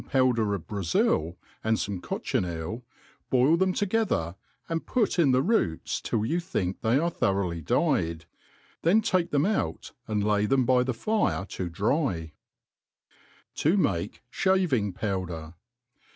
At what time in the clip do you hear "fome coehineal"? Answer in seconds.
1.77-2.81